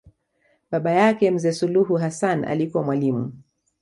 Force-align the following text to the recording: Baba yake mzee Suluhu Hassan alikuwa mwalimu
Baba 0.71 0.91
yake 0.91 1.31
mzee 1.31 1.51
Suluhu 1.51 1.95
Hassan 1.95 2.45
alikuwa 2.45 2.83
mwalimu 2.83 3.33